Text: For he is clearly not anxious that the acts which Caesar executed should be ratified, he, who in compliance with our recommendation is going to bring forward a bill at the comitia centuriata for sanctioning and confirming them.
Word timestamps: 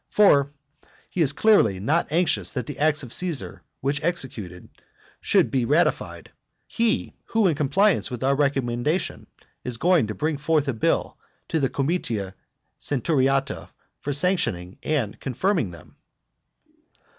For 0.09 0.49
he 1.11 1.21
is 1.21 1.31
clearly 1.31 1.79
not 1.79 2.11
anxious 2.11 2.53
that 2.53 2.65
the 2.65 2.79
acts 2.79 3.03
which 3.03 3.13
Caesar 3.13 3.61
executed 4.01 4.67
should 5.21 5.51
be 5.51 5.63
ratified, 5.63 6.31
he, 6.67 7.13
who 7.25 7.45
in 7.45 7.53
compliance 7.53 8.09
with 8.09 8.23
our 8.23 8.35
recommendation 8.35 9.27
is 9.63 9.77
going 9.77 10.07
to 10.07 10.15
bring 10.15 10.39
forward 10.39 10.67
a 10.67 10.73
bill 10.73 11.19
at 11.53 11.61
the 11.61 11.69
comitia 11.69 12.33
centuriata 12.79 13.69
for 13.99 14.11
sanctioning 14.11 14.79
and 14.81 15.19
confirming 15.19 15.69
them. 15.69 15.95